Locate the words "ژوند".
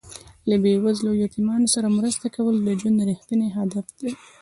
2.79-2.97